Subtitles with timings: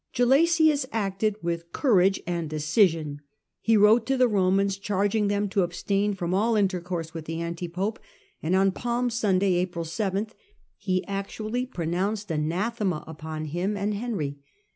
[0.13, 3.21] Gelasius acted with courage and decision.
[3.59, 7.67] He wrote to the Romans charging them to abstain from all intercourse with the anti
[7.67, 7.99] pope,
[8.41, 10.25] and on Palm Sunday^ April 7,
[10.75, 14.39] he actually pronounced anathema upon him and Digitized by VjOOQIC ao6 HiLDEBRAND Henry.